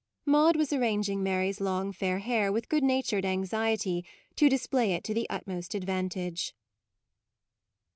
[0.25, 4.03] Maude was arranging Mary's long fair hair with good natured anxiety
[4.35, 6.55] to display it to the utmost advantage.